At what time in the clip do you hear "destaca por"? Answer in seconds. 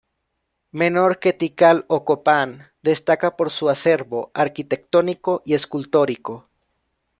2.81-3.51